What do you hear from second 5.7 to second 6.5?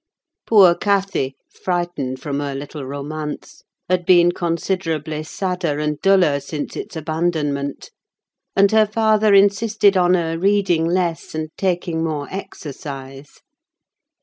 and duller